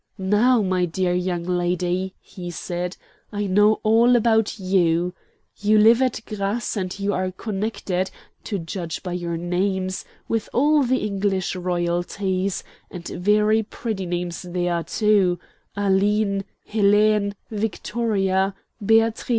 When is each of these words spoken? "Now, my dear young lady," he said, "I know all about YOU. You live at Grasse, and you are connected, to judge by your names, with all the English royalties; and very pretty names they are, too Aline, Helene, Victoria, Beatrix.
"Now, 0.17 0.63
my 0.63 0.85
dear 0.85 1.13
young 1.13 1.43
lady," 1.43 2.15
he 2.19 2.49
said, 2.49 2.97
"I 3.31 3.45
know 3.45 3.79
all 3.83 4.15
about 4.15 4.57
YOU. 4.57 5.13
You 5.59 5.77
live 5.77 6.01
at 6.01 6.21
Grasse, 6.25 6.75
and 6.75 6.99
you 6.99 7.13
are 7.13 7.31
connected, 7.31 8.09
to 8.45 8.57
judge 8.57 9.03
by 9.03 9.13
your 9.13 9.37
names, 9.37 10.03
with 10.27 10.49
all 10.55 10.81
the 10.81 11.05
English 11.05 11.55
royalties; 11.55 12.63
and 12.89 13.07
very 13.07 13.61
pretty 13.61 14.07
names 14.07 14.41
they 14.41 14.67
are, 14.67 14.83
too 14.83 15.37
Aline, 15.75 16.45
Helene, 16.65 17.35
Victoria, 17.51 18.55
Beatrix. 18.83 19.29